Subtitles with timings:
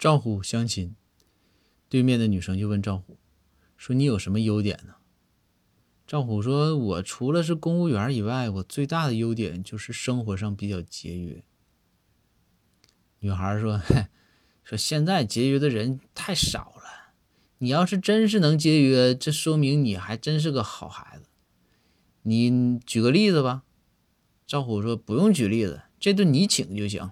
[0.00, 0.96] 赵虎相亲，
[1.90, 3.18] 对面的女生就问赵虎
[3.76, 4.94] 说：“你有什么优点呢？”
[6.08, 11.44] 赵虎说：“我除了是公务员以外，我最大的优点就是生活上比较节约。”
[13.20, 13.82] 女孩说
[14.64, 17.12] ：“说现在节约的人太少了，
[17.58, 21.26] 你要是真是能节约，这说明你还真是个好孩子。
[22.22, 23.64] 你举个例子吧。”
[24.48, 27.10] 赵虎说：“不用举例子，这顿你请就行。”